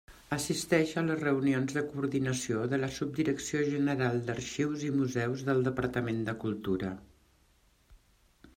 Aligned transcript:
Assisteix 0.35 0.93
a 0.99 1.01
les 1.09 1.19
reunions 1.23 1.75
de 1.79 1.83
coordinació 1.89 2.63
de 2.71 2.79
la 2.79 2.89
Subdirecció 2.95 3.61
General 3.69 4.17
d'Arxius 4.31 4.87
i 4.89 4.91
Museus 4.99 5.45
del 5.51 5.63
Departament 5.71 6.25
de 6.31 6.39
Cultura. 6.47 6.91